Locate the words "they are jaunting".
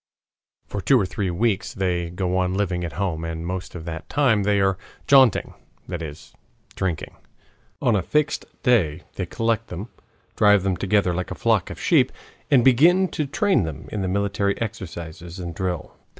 4.41-5.53